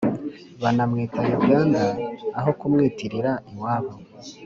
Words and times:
Banamwita 0.61 1.21
Yuganda 1.31 1.83
aho 2.37 2.49
kumwtirira 2.59 3.31
iwabo 3.51 3.93